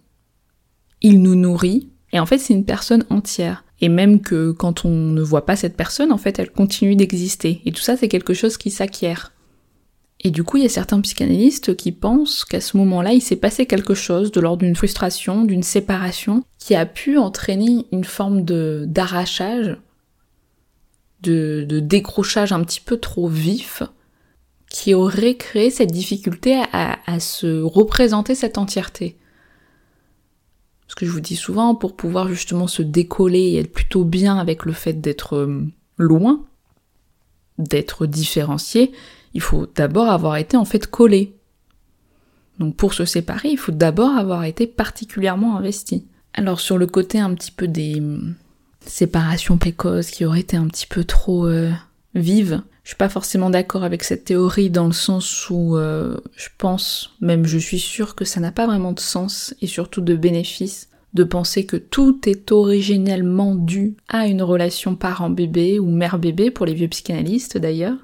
il 1.00 1.22
nous 1.22 1.34
nourrit, 1.34 1.90
et 2.12 2.20
en 2.20 2.26
fait 2.26 2.38
c'est 2.38 2.52
une 2.52 2.66
personne 2.66 3.04
entière. 3.08 3.64
Et 3.80 3.88
même 3.88 4.20
que 4.20 4.50
quand 4.50 4.84
on 4.84 4.90
ne 4.90 5.22
voit 5.22 5.46
pas 5.46 5.56
cette 5.56 5.76
personne, 5.76 6.12
en 6.12 6.18
fait 6.18 6.38
elle 6.38 6.50
continue 6.50 6.96
d'exister. 6.96 7.62
Et 7.64 7.72
tout 7.72 7.82
ça 7.82 7.96
c'est 7.96 8.08
quelque 8.08 8.34
chose 8.34 8.56
qui 8.56 8.70
s'acquiert. 8.70 9.32
Et 10.22 10.30
du 10.30 10.44
coup, 10.44 10.58
il 10.58 10.64
y 10.64 10.66
a 10.66 10.70
certains 10.70 11.00
psychanalystes 11.00 11.74
qui 11.76 11.92
pensent 11.92 12.44
qu'à 12.44 12.60
ce 12.60 12.76
moment-là, 12.76 13.12
il 13.12 13.22
s'est 13.22 13.36
passé 13.36 13.64
quelque 13.64 13.94
chose 13.94 14.30
de 14.32 14.40
l'ordre 14.40 14.64
d'une 14.64 14.76
frustration, 14.76 15.44
d'une 15.44 15.62
séparation, 15.62 16.44
qui 16.58 16.74
a 16.74 16.84
pu 16.84 17.16
entraîner 17.16 17.86
une 17.90 18.04
forme 18.04 18.44
de 18.44 18.84
d'arrachage, 18.86 19.78
de, 21.22 21.64
décrochage 21.80 22.52
un 22.52 22.62
petit 22.62 22.80
peu 22.80 22.98
trop 22.98 23.28
vif, 23.28 23.82
qui 24.68 24.92
aurait 24.92 25.36
créé 25.36 25.70
cette 25.70 25.90
difficulté 25.90 26.62
à, 26.72 26.98
à 27.06 27.18
se 27.18 27.62
représenter 27.62 28.34
cette 28.34 28.58
entièreté. 28.58 29.16
Ce 30.90 30.96
que 30.96 31.06
je 31.06 31.12
vous 31.12 31.20
dis 31.20 31.36
souvent, 31.36 31.76
pour 31.76 31.94
pouvoir 31.94 32.26
justement 32.26 32.66
se 32.66 32.82
décoller 32.82 33.38
et 33.38 33.58
être 33.60 33.72
plutôt 33.72 34.02
bien 34.02 34.38
avec 34.38 34.64
le 34.64 34.72
fait 34.72 34.94
d'être 34.94 35.36
euh, 35.36 35.64
loin, 35.98 36.44
d'être 37.58 38.06
différencié, 38.06 38.90
il 39.32 39.40
faut 39.40 39.68
d'abord 39.72 40.08
avoir 40.08 40.34
été 40.34 40.56
en 40.56 40.64
fait 40.64 40.88
collé. 40.88 41.36
Donc 42.58 42.74
pour 42.74 42.92
se 42.92 43.04
séparer, 43.04 43.50
il 43.50 43.56
faut 43.56 43.70
d'abord 43.70 44.16
avoir 44.16 44.42
été 44.42 44.66
particulièrement 44.66 45.56
investi. 45.56 46.08
Alors 46.34 46.58
sur 46.58 46.76
le 46.76 46.88
côté 46.88 47.20
un 47.20 47.34
petit 47.34 47.52
peu 47.52 47.68
des 47.68 48.00
hum, 48.00 48.34
séparations 48.84 49.58
précoces 49.58 50.10
qui 50.10 50.24
auraient 50.24 50.40
été 50.40 50.56
un 50.56 50.66
petit 50.66 50.88
peu 50.88 51.04
trop 51.04 51.46
euh, 51.46 51.70
vives, 52.16 52.62
je 52.82 52.90
suis 52.90 52.96
pas 52.96 53.08
forcément 53.08 53.50
d'accord 53.50 53.84
avec 53.84 54.04
cette 54.04 54.24
théorie 54.24 54.70
dans 54.70 54.86
le 54.86 54.92
sens 54.92 55.50
où 55.50 55.76
euh, 55.76 56.16
je 56.36 56.48
pense, 56.58 57.10
même 57.20 57.46
je 57.46 57.58
suis 57.58 57.78
sûre 57.78 58.14
que 58.14 58.24
ça 58.24 58.40
n'a 58.40 58.52
pas 58.52 58.66
vraiment 58.66 58.92
de 58.92 59.00
sens 59.00 59.54
et 59.60 59.66
surtout 59.66 60.00
de 60.00 60.16
bénéfice 60.16 60.90
de 61.14 61.24
penser 61.24 61.66
que 61.66 61.76
tout 61.76 62.20
est 62.28 62.52
originellement 62.52 63.54
dû 63.54 63.96
à 64.08 64.26
une 64.26 64.42
relation 64.42 64.94
parent-bébé 64.94 65.78
ou 65.78 65.90
mère-bébé 65.90 66.50
pour 66.50 66.66
les 66.66 66.74
vieux 66.74 66.88
psychanalystes 66.88 67.58
d'ailleurs, 67.58 67.96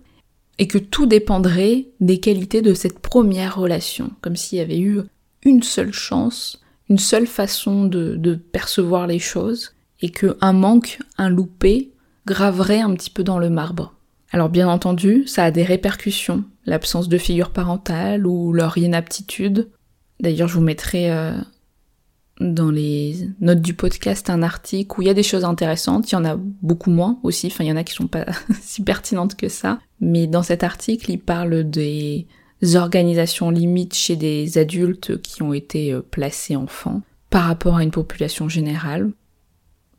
et 0.58 0.66
que 0.66 0.78
tout 0.78 1.06
dépendrait 1.06 1.86
des 2.00 2.18
qualités 2.18 2.62
de 2.62 2.74
cette 2.74 2.98
première 2.98 3.56
relation, 3.56 4.10
comme 4.22 4.36
s'il 4.36 4.58
y 4.58 4.62
avait 4.62 4.80
eu 4.80 5.00
une 5.44 5.62
seule 5.62 5.92
chance, 5.92 6.60
une 6.88 6.98
seule 6.98 7.26
façon 7.26 7.84
de, 7.84 8.16
de 8.16 8.34
percevoir 8.34 9.06
les 9.06 9.18
choses, 9.18 9.74
et 10.00 10.10
que 10.10 10.36
un 10.40 10.52
manque, 10.52 10.98
un 11.18 11.28
loupé, 11.28 11.92
graverait 12.26 12.80
un 12.80 12.94
petit 12.94 13.10
peu 13.10 13.22
dans 13.22 13.38
le 13.38 13.50
marbre. 13.50 13.94
Alors 14.36 14.50
bien 14.50 14.68
entendu, 14.68 15.26
ça 15.26 15.44
a 15.44 15.50
des 15.50 15.62
répercussions, 15.62 16.44
l'absence 16.66 17.08
de 17.08 17.16
figure 17.16 17.52
parentale 17.52 18.26
ou 18.26 18.52
leur 18.52 18.76
inaptitude. 18.76 19.70
D'ailleurs, 20.20 20.46
je 20.46 20.52
vous 20.56 20.60
mettrai 20.60 21.10
euh, 21.10 21.32
dans 22.38 22.70
les 22.70 23.30
notes 23.40 23.62
du 23.62 23.72
podcast 23.72 24.28
un 24.28 24.42
article 24.42 24.94
où 24.94 25.00
il 25.00 25.08
y 25.08 25.10
a 25.10 25.14
des 25.14 25.22
choses 25.22 25.46
intéressantes, 25.46 26.12
il 26.12 26.16
y 26.16 26.18
en 26.18 26.26
a 26.26 26.36
beaucoup 26.36 26.90
moins 26.90 27.18
aussi, 27.22 27.46
enfin 27.46 27.64
il 27.64 27.68
y 27.68 27.72
en 27.72 27.76
a 27.76 27.82
qui 27.82 27.94
sont 27.94 28.08
pas 28.08 28.26
si 28.60 28.82
pertinentes 28.82 29.36
que 29.36 29.48
ça, 29.48 29.78
mais 30.02 30.26
dans 30.26 30.42
cet 30.42 30.64
article, 30.64 31.12
il 31.12 31.18
parle 31.18 31.64
des 31.64 32.26
organisations 32.74 33.48
limites 33.48 33.94
chez 33.94 34.16
des 34.16 34.58
adultes 34.58 35.18
qui 35.22 35.42
ont 35.42 35.54
été 35.54 35.94
euh, 35.94 36.02
placés 36.02 36.56
enfants 36.56 37.00
par 37.30 37.44
rapport 37.44 37.76
à 37.76 37.82
une 37.82 37.90
population 37.90 38.50
générale. 38.50 39.12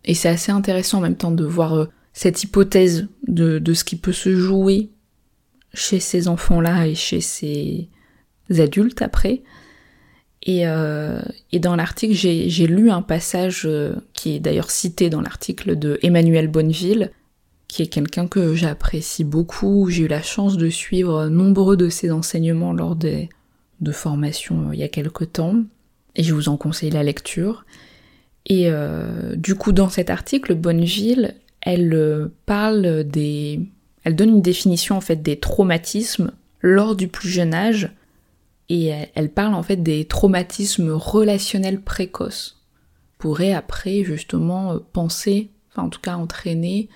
Et 0.06 0.14
c'est 0.14 0.30
assez 0.30 0.52
intéressant 0.52 1.00
en 1.00 1.02
même 1.02 1.18
temps 1.18 1.32
de 1.32 1.44
voir 1.44 1.74
euh, 1.74 1.88
cette 2.18 2.42
hypothèse 2.42 3.08
de, 3.28 3.62
ce 3.76 3.84
qui 3.84 3.96
peut 3.96 4.12
se 4.12 4.36
jouer 4.36 4.90
chez 5.76 6.00
ces 6.00 6.28
enfants-là 6.28 6.88
et 6.88 6.96
chez 6.96 7.22
ces 7.22 7.90
adultes 8.50 9.04
après. 9.04 9.44
Et, 10.42 10.68
euh, 10.68 11.22
dans 11.60 11.76
l'article, 11.76 12.16
j'ai 12.16 12.66
lu 12.66 12.90
un 12.90 13.04
passage 13.04 13.66
euh, 13.66 13.94
qui 14.14 14.34
est 14.34 14.40
d'ailleurs 14.40 14.72
cité 14.72 15.12
dans 15.12 15.22
l'article 15.22 15.78
de 15.78 16.00
Emmanuel 16.02 16.48
Bonneville, 16.48 17.12
qui 17.68 17.84
est 17.84 17.88
quelqu'un 17.88 18.26
que 18.26 18.56
j'apprécie 18.56 19.24
beaucoup. 19.24 19.88
J'ai 19.92 20.06
eu 20.06 20.08
la 20.08 20.24
chance 20.24 20.58
de 20.58 20.70
suivre 20.70 21.28
nombreux 21.28 21.78
de 21.78 21.88
ses 21.88 22.10
enseignements 22.10 22.74
lors 22.74 22.96
des, 22.96 23.30
de 23.82 23.92
formations 23.92 24.70
euh, 24.70 24.74
il 24.74 24.80
y 24.80 24.84
a 24.84 24.90
quelque 24.90 25.24
temps, 25.24 25.66
et 26.16 26.24
je 26.24 26.34
vous 26.34 26.50
en 26.50 26.58
conseille 26.58 26.90
la 26.90 27.04
lecture. 27.04 27.64
Et 28.48 28.72
du 29.36 29.56
coup, 29.56 29.74
dans 29.74 29.90
cet 29.90 30.10
article, 30.10 30.56
Bonneville, 30.56 31.36
elle 31.68 31.94
euh, 31.94 32.34
parle 32.46 33.04
des... 33.04 33.60
Elle 34.06 34.16
donne 34.16 34.30
une 34.30 34.42
définition 34.42 34.96
en 34.96 35.02
fait 35.02 35.22
des 35.22 35.38
traumatismes 35.38 36.32
lors 36.62 36.96
du 36.96 37.10
plus 37.10 37.28
jeune 37.28 37.54
âge 37.54 37.92
et 38.70 38.92
elle 39.16 39.30
parle 39.30 39.54
en 39.54 39.64
fait 39.64 39.78
des 39.78 40.06
traumatismes 40.06 40.92
relationnels 40.92 41.82
précoces. 41.82 42.62
Pourrait 43.18 43.54
après 43.54 44.06
justement 44.06 44.74
euh, 44.74 44.80
penser, 44.94 45.50
enfin 45.70 45.84
en 45.84 45.90
tout 45.90 46.00
cas 46.00 46.16
entraîner 46.16 46.88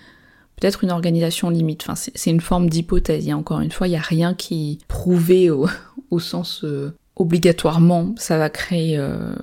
peut-être 0.56 0.86
une 0.86 0.92
organisation 0.92 1.50
limite. 1.50 1.84
Enfin 1.84 1.96
c'est 1.96 2.32
une 2.32 2.40
forme 2.40 2.70
d'hypothèse. 2.70 3.30
Encore 3.34 3.60
une 3.60 3.72
fois, 3.72 3.88
il 3.88 3.92
n'y 3.92 3.98
a 3.98 4.02
rien 4.02 4.34
qui 4.34 4.80
prouvé 4.88 5.50
au, 6.12 6.20
sens 6.20 6.64
euh, 6.64 6.96
obligatoirement 7.18 8.14
ça 8.18 8.38
va 8.38 8.50
créer 8.50 8.98
euh, 8.98 9.36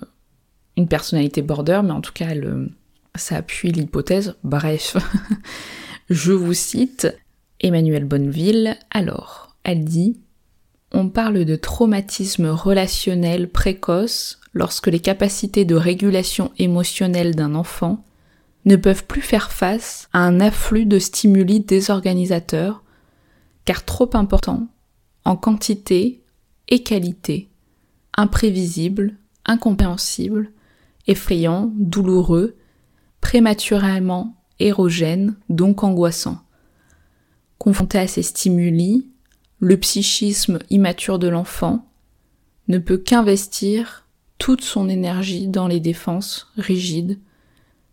une 0.79 0.89
personnalité 0.89 1.43
border, 1.43 1.83
mais 1.85 1.91
en 1.91 2.01
tout 2.01 2.15
cas 2.15 2.29
elle, 2.31 2.71
ça 3.19 3.37
appuie 3.37 3.73
l'hypothèse. 3.73 4.37
Bref, 4.45 4.97
je 6.11 6.33
vous 6.33 6.55
cite 6.55 7.09
Emmanuel 7.61 8.05
Bonneville. 8.05 8.77
Alors, 8.91 9.57
elle 9.65 9.85
dit 9.85 10.19
on 10.93 11.11
parle 11.11 11.45
de 11.45 11.57
traumatisme 11.57 12.47
relationnel 12.47 13.51
précoce 13.51 14.41
lorsque 14.55 14.87
les 14.87 15.01
capacités 15.01 15.65
de 15.65 15.75
régulation 15.75 16.51
émotionnelle 16.59 17.35
d'un 17.35 17.55
enfant 17.55 18.05
ne 18.65 18.77
peuvent 18.77 19.05
plus 19.05 19.21
faire 19.21 19.53
face 19.53 20.09
à 20.13 20.21
un 20.21 20.41
afflux 20.41 20.87
de 20.87 20.99
stimuli 20.99 21.61
désorganisateurs, 21.61 22.83
car 23.65 23.85
trop 23.85 24.11
importants, 24.15 24.69
en 25.25 25.37
quantité 25.37 26.23
et 26.69 26.83
qualité, 26.83 27.49
imprévisibles, 28.17 29.17
incompréhensibles, 29.45 30.51
effrayants, 31.07 31.71
douloureux, 31.77 32.57
prématurément 33.21 34.37
érogènes, 34.61 35.37
donc 35.49 35.85
angoissants. 35.85 36.41
Confronté 37.59 37.99
à 37.99 38.07
ces 38.07 38.23
stimuli, 38.23 39.09
le 39.61 39.77
psychisme 39.77 40.59
immature 40.71 41.19
de 41.19 41.29
l'enfant 41.29 41.87
ne 42.69 42.79
peut 42.79 42.99
qu'investir 42.99 44.07
toute 44.39 44.63
son 44.63 44.89
énergie 44.89 45.49
dans 45.49 45.67
les 45.67 45.81
défenses 45.81 46.53
rigides, 46.57 47.19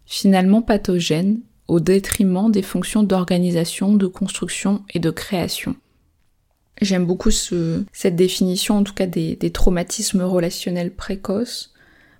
finalement 0.05 0.61
pathogènes, 0.61 1.39
au 1.67 1.79
détriment 1.79 2.51
des 2.51 2.61
fonctions 2.61 3.01
d'organisation, 3.01 3.95
de 3.95 4.05
construction 4.05 4.83
et 4.93 4.99
de 4.99 5.09
création. 5.09 5.75
J'aime 6.81 7.05
beaucoup 7.05 7.31
ce, 7.31 7.83
cette 7.91 8.15
définition, 8.15 8.77
en 8.77 8.83
tout 8.83 8.93
cas 8.93 9.07
des, 9.07 9.35
des 9.35 9.51
traumatismes 9.51 10.21
relationnels 10.21 10.93
précoces, 10.93 11.73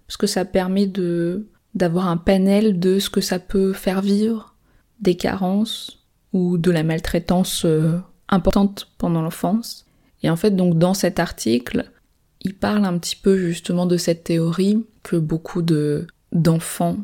parce 0.07 0.17
que 0.17 0.27
ça 0.27 0.45
permet 0.45 0.87
de 0.87 1.47
d'avoir 1.75 2.07
un 2.07 2.17
panel 2.17 2.79
de 2.79 2.99
ce 2.99 3.09
que 3.09 3.21
ça 3.21 3.37
peut 3.37 3.73
faire 3.73 4.01
vivre, 4.01 4.55
des 5.01 5.15
carences 5.15 5.99
ou 6.33 6.57
de 6.57 6.71
la 6.71 6.83
maltraitance 6.83 7.65
euh, 7.65 7.97
importante 8.29 8.89
pendant 8.97 9.21
l'enfance. 9.21 9.85
Et 10.23 10.29
en 10.29 10.35
fait, 10.35 10.55
donc 10.55 10.77
dans 10.77 10.93
cet 10.93 11.19
article, 11.19 11.91
il 12.41 12.55
parle 12.55 12.85
un 12.85 12.97
petit 12.97 13.15
peu 13.15 13.37
justement 13.37 13.85
de 13.85 13.97
cette 13.97 14.23
théorie 14.23 14.85
que 15.03 15.17
beaucoup 15.17 15.61
de 15.61 16.07
d'enfants 16.31 16.97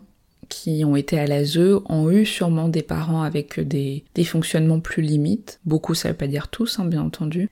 qui 0.50 0.84
ont 0.84 0.98
été 0.98 1.18
à 1.18 1.26
l'ASE 1.26 1.80
ont 1.86 2.10
eu 2.12 2.26
sûrement 2.26 2.68
des 2.68 2.82
parents 2.82 3.22
avec 3.24 3.60
des, 3.60 4.04
des 4.16 4.26
fonctionnements 4.26 4.82
plus 4.82 5.02
limites. 5.02 5.60
Beaucoup, 5.66 5.94
ça 5.96 6.10
veut 6.10 6.18
pas 6.18 6.28
dire 6.28 6.50
tous, 6.50 6.78
hein, 6.78 6.86
bien 6.86 7.02
entendu. 7.02 7.50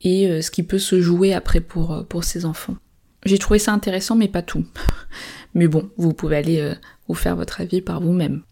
Et 0.00 0.28
euh, 0.28 0.42
ce 0.42 0.50
qui 0.50 0.64
peut 0.64 0.78
se 0.78 1.00
jouer 1.00 1.32
après 1.32 1.60
pour, 1.60 1.92
euh, 1.92 2.02
pour 2.02 2.24
ces 2.24 2.44
enfants. 2.44 2.76
J'ai 3.24 3.38
trouvé 3.38 3.58
ça 3.58 3.72
intéressant, 3.72 4.16
mais 4.16 4.28
pas 4.28 4.42
tout. 4.42 4.64
mais 5.54 5.66
bon, 5.66 5.90
vous 5.96 6.12
pouvez 6.12 6.36
aller 6.36 6.60
euh, 6.60 6.74
vous 7.08 7.14
faire 7.14 7.36
votre 7.36 7.60
avis 7.60 7.80
par 7.80 8.00
vous-même. 8.00 8.42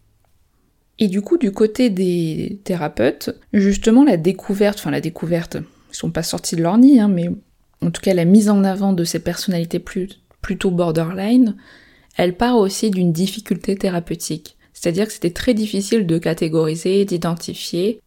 Et 0.99 1.07
du 1.07 1.21
coup, 1.21 1.37
du 1.37 1.51
côté 1.51 1.89
des 1.89 2.59
thérapeutes, 2.63 3.31
justement, 3.51 4.03
la 4.03 4.17
découverte, 4.17 4.79
enfin 4.79 4.91
la 4.91 5.01
découverte, 5.01 5.57
ils 5.91 5.95
sont 5.95 6.11
pas 6.11 6.23
sortis 6.23 6.55
de 6.55 6.61
leur 6.61 6.77
nid, 6.77 6.99
hein, 6.99 7.07
mais 7.07 7.29
en 7.81 7.91
tout 7.91 8.01
cas 8.01 8.13
la 8.13 8.25
mise 8.25 8.49
en 8.49 8.63
avant 8.63 8.93
de 8.93 9.03
ces 9.03 9.19
personnalités 9.19 9.83
plutôt 10.41 10.71
borderline, 10.71 11.55
elle 12.15 12.37
part 12.37 12.57
aussi 12.57 12.91
d'une 12.91 13.11
difficulté 13.11 13.75
thérapeutique. 13.75 14.55
C'est-à-dire 14.73 15.07
que 15.07 15.13
c'était 15.13 15.31
très 15.31 15.53
difficile 15.53 16.05
de 16.05 16.17
catégoriser, 16.17 17.05
d'identifier 17.05 17.99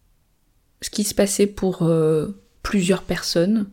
ce 0.81 0.91
qui 0.91 1.05
se 1.05 1.15
passait 1.15 1.47
pour 1.47 1.83
euh, 1.83 2.29
plusieurs 2.63 3.03
personnes 3.03 3.67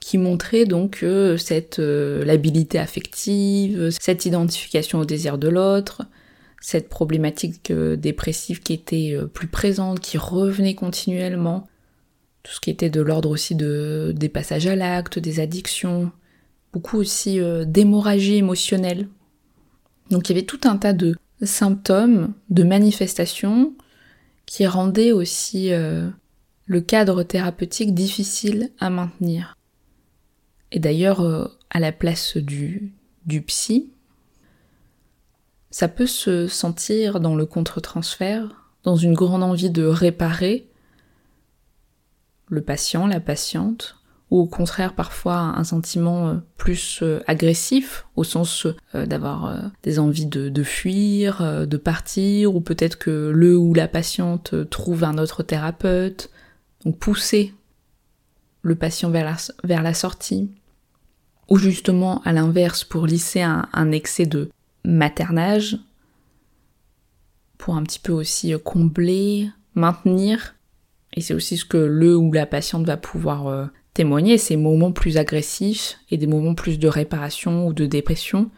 qui 0.00 0.18
montraient 0.18 0.64
donc 0.64 1.04
cette 1.36 1.78
euh, 1.78 2.24
labilité 2.24 2.78
affective, 2.78 3.90
cette 4.00 4.26
identification 4.26 5.00
au 5.00 5.04
désir 5.04 5.38
de 5.38 5.48
l'autre, 5.48 6.02
cette 6.60 6.88
problématique 6.88 7.70
euh, 7.70 7.96
dépressive 7.96 8.60
qui 8.60 8.72
était 8.72 9.16
plus 9.32 9.48
présente, 9.48 10.00
qui 10.00 10.18
revenait 10.18 10.74
continuellement, 10.74 11.66
tout 12.42 12.52
ce 12.52 12.60
qui 12.60 12.70
était 12.70 12.90
de 12.90 13.00
l'ordre 13.00 13.30
aussi 13.30 13.54
de, 13.54 14.12
des 14.16 14.28
passages 14.28 14.66
à 14.66 14.76
l'acte, 14.76 15.18
des 15.18 15.40
addictions, 15.40 16.10
beaucoup 16.72 16.98
aussi 16.98 17.40
d'hémorragie 17.66 18.36
émotionnelle 18.36 19.08
donc 20.10 20.28
il 20.28 20.32
y 20.32 20.38
avait 20.38 20.46
tout 20.46 20.60
un 20.64 20.76
tas 20.76 20.92
de 20.92 21.16
symptômes, 21.42 22.32
de 22.50 22.62
manifestations 22.62 23.74
qui 24.46 24.66
rendaient 24.66 25.12
aussi 25.12 25.72
euh, 25.72 26.08
le 26.66 26.80
cadre 26.80 27.22
thérapeutique 27.22 27.94
difficile 27.94 28.70
à 28.80 28.90
maintenir. 28.90 29.57
Et 30.72 30.78
d'ailleurs, 30.78 31.20
euh, 31.20 31.46
à 31.70 31.80
la 31.80 31.92
place 31.92 32.36
du, 32.36 32.94
psy, 33.46 33.90
ça 35.70 35.88
peut 35.88 36.06
se 36.06 36.46
sentir 36.46 37.20
dans 37.20 37.36
le 37.36 37.46
contre-transfert, 37.46 38.70
dans 38.84 38.96
une 38.96 39.14
grande 39.14 39.42
envie 39.42 39.70
de 39.70 39.84
réparer 39.84 40.68
le 42.48 42.62
patient, 42.62 43.06
la 43.06 43.20
patiente, 43.20 43.96
ou 44.30 44.40
au 44.40 44.46
contraire 44.46 44.94
parfois 44.94 45.36
un 45.36 45.64
sentiment 45.64 46.28
euh, 46.28 46.34
plus 46.58 47.00
euh, 47.02 47.22
agressif, 47.26 48.06
au 48.16 48.24
sens 48.24 48.66
d'avoir 48.92 49.70
des 49.82 49.98
envies 49.98 50.26
de, 50.26 50.62
fuir, 50.62 51.66
de 51.66 51.76
partir, 51.76 52.54
ou 52.54 52.60
peut-être 52.60 52.98
que 52.98 53.30
le 53.34 53.56
ou 53.56 53.74
la 53.74 53.88
patiente 53.88 54.68
trouve 54.68 55.04
un 55.04 55.18
autre 55.18 55.42
thérapeute, 55.42 56.30
donc 56.84 56.98
pousser 56.98 57.54
le 58.62 58.74
patient 58.74 59.10
vers 59.10 59.36
la, 59.64 59.94
sortie, 59.94 60.50
ou 61.48 61.58
justement 61.58 62.20
à 62.22 62.32
l'inverse 62.32 62.84
pour 62.84 63.06
lisser 63.06 63.40
un, 63.40 63.68
un 63.72 63.92
excès 63.92 64.26
de 64.26 64.50
maternage, 64.84 65.78
pour 67.56 67.76
un 67.76 67.82
petit 67.82 68.00
peu 68.00 68.12
aussi 68.12 68.54
combler, 68.64 69.50
maintenir, 69.74 70.54
et 71.14 71.20
c'est 71.20 71.34
aussi 71.34 71.56
ce 71.56 71.64
que 71.64 71.78
le 71.78 72.16
ou 72.16 72.32
la 72.32 72.46
patiente 72.46 72.86
va 72.86 72.96
pouvoir 72.96 73.70
témoigner 73.98 74.38
ces 74.38 74.56
moments 74.56 74.92
plus 74.92 75.16
agressifs 75.16 75.98
et 76.12 76.16
des 76.16 76.28
moments 76.28 76.54
plus 76.54 76.78
de 76.78 76.86
réparation 76.86 77.66
ou 77.66 77.72
de 77.72 77.84
dépression. 77.84 78.48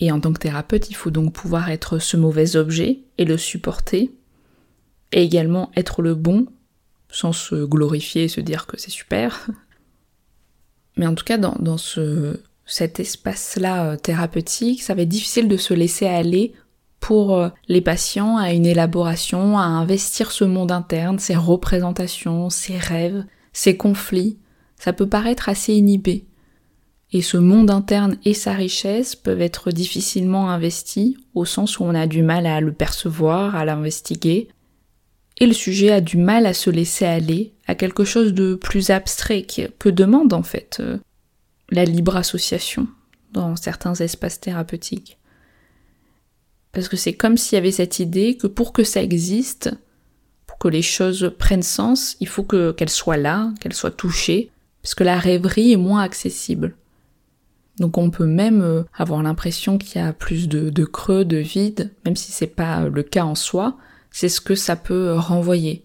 Et 0.00 0.12
en 0.12 0.20
tant 0.20 0.34
que 0.34 0.38
thérapeute, 0.38 0.90
il 0.90 0.94
faut 0.94 1.10
donc 1.10 1.32
pouvoir 1.32 1.70
être 1.70 1.98
ce 1.98 2.18
mauvais 2.18 2.56
objet 2.56 3.00
et 3.16 3.24
le 3.24 3.38
supporter, 3.38 4.10
et 5.12 5.22
également 5.22 5.70
être 5.76 6.02
le 6.02 6.14
bon, 6.14 6.46
sans 7.12 7.32
se 7.32 7.64
glorifier 7.64 8.24
et 8.24 8.28
se 8.28 8.40
dire 8.40 8.66
que 8.66 8.78
c'est 8.78 8.90
super. 8.90 9.46
Mais 10.96 11.06
en 11.06 11.14
tout 11.14 11.24
cas, 11.24 11.38
dans, 11.38 11.54
dans 11.60 11.78
ce, 11.78 12.40
cet 12.66 12.98
espace-là 12.98 13.92
euh, 13.92 13.96
thérapeutique, 13.96 14.82
ça 14.82 14.94
va 14.94 15.02
être 15.02 15.08
difficile 15.08 15.46
de 15.46 15.56
se 15.56 15.74
laisser 15.74 16.06
aller 16.06 16.52
pour 16.98 17.36
euh, 17.36 17.48
les 17.68 17.80
patients 17.80 18.36
à 18.36 18.52
une 18.52 18.66
élaboration, 18.66 19.58
à 19.58 19.62
investir 19.62 20.32
ce 20.32 20.44
monde 20.44 20.72
interne, 20.72 21.18
ses 21.18 21.36
représentations, 21.36 22.50
ses 22.50 22.78
rêves, 22.78 23.24
ces 23.52 23.76
conflits, 23.76 24.38
ça 24.78 24.92
peut 24.92 25.08
paraître 25.08 25.48
assez 25.48 25.74
inhibé. 25.74 26.26
Et 27.12 27.20
ce 27.20 27.36
monde 27.36 27.70
interne 27.70 28.16
et 28.24 28.32
sa 28.32 28.52
richesse 28.52 29.14
peuvent 29.14 29.42
être 29.42 29.70
difficilement 29.70 30.50
investis 30.50 31.14
au 31.34 31.44
sens 31.44 31.78
où 31.78 31.84
on 31.84 31.94
a 31.94 32.06
du 32.06 32.22
mal 32.22 32.46
à 32.46 32.60
le 32.60 32.72
percevoir, 32.72 33.54
à 33.54 33.64
l'investiguer. 33.64 34.48
Et 35.42 35.46
le 35.46 35.54
sujet 35.54 35.90
a 35.90 36.00
du 36.00 36.18
mal 36.18 36.46
à 36.46 36.54
se 36.54 36.70
laisser 36.70 37.04
aller 37.04 37.52
à 37.66 37.74
quelque 37.74 38.04
chose 38.04 38.32
de 38.32 38.54
plus 38.54 38.90
abstrait 38.90 39.42
que 39.42 39.88
demande 39.88 40.32
en 40.34 40.44
fait 40.44 40.76
euh, 40.78 40.98
la 41.68 41.84
libre 41.84 42.14
association 42.14 42.86
dans 43.32 43.56
certains 43.56 43.94
espaces 43.94 44.38
thérapeutiques. 44.38 45.18
Parce 46.70 46.88
que 46.88 46.96
c'est 46.96 47.14
comme 47.14 47.36
s'il 47.36 47.56
y 47.56 47.58
avait 47.58 47.72
cette 47.72 47.98
idée 47.98 48.36
que 48.36 48.46
pour 48.46 48.72
que 48.72 48.84
ça 48.84 49.02
existe, 49.02 49.74
que 50.62 50.68
les 50.68 50.82
choses 50.82 51.32
prennent 51.40 51.64
sens, 51.64 52.16
il 52.20 52.28
faut 52.28 52.44
que 52.44 52.70
qu'elles 52.70 52.88
soient 52.88 53.16
là, 53.16 53.52
qu'elles 53.60 53.74
soient 53.74 53.90
touchées, 53.90 54.52
parce 54.80 54.94
que 54.94 55.02
la 55.02 55.18
rêverie 55.18 55.72
est 55.72 55.76
moins 55.76 56.02
accessible. 56.02 56.76
Donc 57.78 57.98
on 57.98 58.10
peut 58.10 58.26
même 58.26 58.62
euh, 58.62 58.84
avoir 58.94 59.24
l'impression 59.24 59.76
qu'il 59.76 60.00
y 60.00 60.04
a 60.04 60.12
plus 60.12 60.48
de, 60.48 60.84
creux, 60.84 61.24
de 61.24 61.38
vide, 61.38 61.90
même 62.04 62.14
si 62.14 62.30
c'est 62.30 62.46
pas 62.46 62.88
le 62.88 63.02
cas 63.02 63.24
en 63.24 63.34
soi, 63.34 63.76
c'est 64.12 64.28
ce 64.28 64.40
que 64.40 64.54
ça 64.54 64.76
peut 64.76 65.14
renvoyer. 65.14 65.84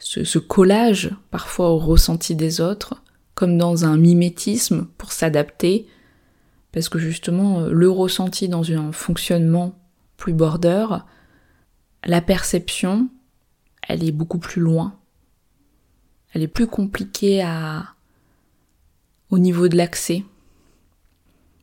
Ce, 0.00 0.38
collage 0.38 1.10
parfois 1.30 1.70
au 1.70 1.78
ressenti 1.78 2.34
des 2.34 2.60
autres, 2.60 3.02
comme 3.34 3.56
dans 3.56 3.84
un 3.84 3.96
mimétisme 3.96 4.88
pour 4.98 5.12
s'adapter, 5.12 5.86
parce 6.72 6.88
que 6.88 6.98
justement 6.98 7.62
le 7.62 7.90
ressenti 7.90 8.48
dans 8.48 8.70
un 8.70 8.92
fonctionnement 8.92 9.78
plus 10.16 10.32
border, 10.32 10.86
la 12.04 12.20
perception, 12.20 13.08
elle 13.88 14.04
est 14.04 14.12
beaucoup 14.12 14.38
plus 14.38 14.60
loin. 14.60 14.98
Elle 16.32 16.42
est 16.42 16.48
plus 16.48 16.66
compliquée 16.66 17.42
à 17.42 17.94
au 19.30 19.38
niveau 19.38 19.68
de 19.68 19.76
l'accès. 19.76 20.24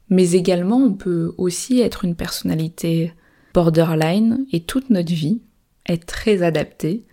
Mais 0.09 0.31
également, 0.33 0.77
on 0.77 0.93
peut 0.93 1.33
aussi 1.37 1.79
être 1.79 2.05
une 2.05 2.15
personnalité 2.15 3.13
borderline 3.53 4.45
et 4.51 4.61
toute 4.63 4.89
notre 4.89 5.13
vie 5.13 5.41
être 5.87 6.05
très 6.05 6.43
adaptée. 6.43 7.05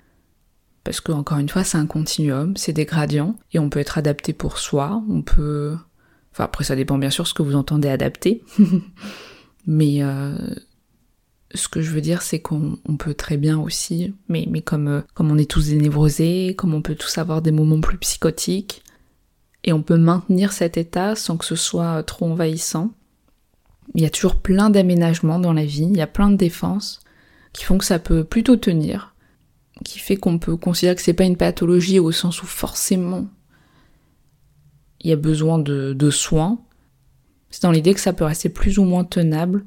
Parce 0.85 1.00
que, 1.00 1.12
encore 1.12 1.38
une 1.38 1.48
fois, 1.48 1.64
c'est 1.64 1.78
un 1.78 1.87
continuum, 1.87 2.56
c'est 2.56 2.72
des 2.72 2.85
gradients, 2.85 3.37
et 3.52 3.58
on 3.58 3.70
peut 3.70 3.78
être 3.78 3.98
adapté 3.98 4.32
pour 4.32 4.58
soi, 4.58 5.02
on 5.08 5.22
peut... 5.22 5.76
Enfin, 6.32 6.44
après, 6.44 6.64
ça 6.64 6.74
dépend 6.74 6.98
bien 6.98 7.11
sûr 7.11 7.26
ce 7.26 7.35
que 7.35 7.42
vous 7.42 7.54
entendez 7.54 7.88
adapter. 7.88 8.42
Mais 9.66 10.02
euh, 10.02 10.35
ce 11.54 11.68
que 11.68 11.82
je 11.82 11.90
veux 11.92 12.00
dire, 12.00 12.22
c'est 12.22 12.40
qu'on 12.40 12.78
peut 12.98 13.14
très 13.14 13.37
bien 13.37 13.61
aussi, 13.61 14.14
mais, 14.28 14.46
mais 14.50 14.62
comme, 14.62 14.88
euh, 14.88 15.00
comme 15.14 15.30
on 15.30 15.38
est 15.38 15.50
tous 15.50 15.68
dénévrosés, 15.68 16.54
comme 16.56 16.74
on 16.74 16.82
peut 16.82 16.94
tous 16.94 17.18
avoir 17.18 17.42
des 17.42 17.52
moments 17.52 17.80
plus 17.80 17.98
psychotiques, 17.98 18.82
et 19.64 19.72
on 19.72 19.82
peut 19.82 19.96
maintenir 19.96 20.52
cet 20.52 20.76
état 20.76 21.14
sans 21.14 21.37
que 21.37 21.44
ce 21.44 21.56
soit 21.56 22.02
trop 22.02 22.26
envahissant. 22.26 22.92
Il 23.94 24.02
y 24.02 24.06
a 24.06 24.11
toujours 24.11 24.37
plein 24.37 24.70
d'aménagements 24.70 25.38
dans 25.38 25.52
la 25.52 25.64
vie, 25.64 25.88
il 25.88 25.96
y 25.96 26.02
a 26.02 26.06
plein 26.06 26.30
de 26.30 26.37
défenses 26.37 27.00
qui 27.53 27.65
font 27.65 27.79
que 27.79 27.85
ça 27.85 27.99
peut 27.99 28.25
plutôt 28.25 28.57
tenir, 28.57 29.15
qui 29.85 29.99
fait 29.99 30.17
qu'on 30.17 30.38
peut 30.38 30.57
considérer 30.57 30.97
que 30.97 31.03
c'est 31.03 31.12
pas 31.12 31.25
une 31.25 31.37
pathologie 31.37 31.99
au 31.99 32.12
sens 32.12 32.43
où 32.43 32.47
forcément 32.47 33.29
il 35.03 35.11
y 35.11 35.12
a 35.12 35.17
besoin 35.17 35.59
de, 35.59 36.11
soins. 36.11 36.61
C'est 37.51 37.62
dans 37.62 37.73
l'idée 37.73 37.95
que 37.95 38.01
ça 38.01 38.12
peut 38.12 38.25
rester 38.25 38.49
plus 38.49 38.79
ou 38.79 38.85
moins 38.85 39.05
tenable 39.05 39.65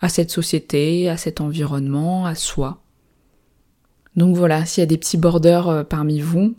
à 0.00 0.08
cette 0.08 0.30
société, 0.30 1.08
à 1.08 1.16
cet 1.16 1.40
environnement, 1.40 2.26
à 2.26 2.34
soi. 2.34 2.82
Donc 4.16 4.36
voilà, 4.36 4.66
s'il 4.66 4.82
y 4.82 4.84
a 4.84 4.86
des 4.86 4.98
petits 4.98 5.16
borders 5.16 5.68
euh, 5.68 5.84
parmi 5.84 6.20
vous, 6.20 6.54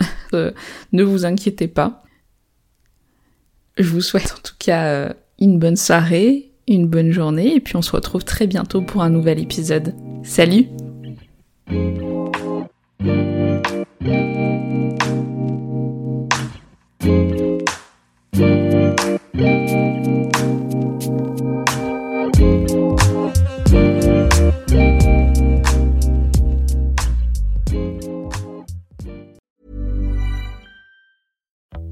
euh, 0.32 0.52
ne 0.92 1.02
vous 1.02 1.24
inquiétez 1.24 1.68
pas. 1.68 2.02
Je 3.76 3.88
vous 3.88 4.00
souhaite 4.00 4.34
en 4.36 4.42
tout 4.42 4.54
cas 4.58 4.86
euh, 4.86 5.12
une 5.38 5.58
bonne 5.58 5.76
soirée, 5.76 6.52
une 6.66 6.86
bonne 6.86 7.12
journée, 7.12 7.54
et 7.54 7.60
puis 7.60 7.76
on 7.76 7.82
se 7.82 7.92
retrouve 7.92 8.24
très 8.24 8.46
bientôt 8.46 8.82
pour 8.82 9.02
un 9.02 9.10
nouvel 9.10 9.38
épisode. 9.38 9.94
Salut 10.26 10.66